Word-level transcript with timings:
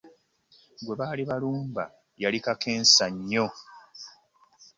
Gwe 0.83 0.95
baali 0.99 1.23
balumba 1.29 1.83
yali 2.21 2.39
kakensa 2.45 3.05
nnyo 3.13 3.45